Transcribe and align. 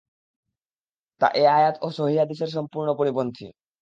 তা 1.21 1.27
এ 1.35 1.43
আয়াত 1.49 1.75
ও 1.81 1.87
সহীহ 1.97 2.19
হাদীসের 2.19 2.49
সম্পূর্ণ 2.49 2.89
পরিপন্থী। 2.99 3.47